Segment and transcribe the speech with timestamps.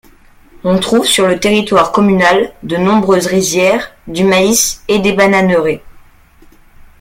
[0.63, 5.83] On trouve sur le territoire communal de nombreuses rizières, du maïs et des bananeraies.